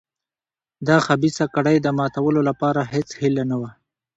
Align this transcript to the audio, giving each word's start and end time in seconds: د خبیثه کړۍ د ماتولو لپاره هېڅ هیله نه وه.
د 0.87 0.89
خبیثه 1.05 1.45
کړۍ 1.55 1.77
د 1.81 1.87
ماتولو 1.97 2.41
لپاره 2.49 2.81
هېڅ 2.93 3.09
هیله 3.21 3.43
نه 3.51 3.55
وه. 3.61 3.71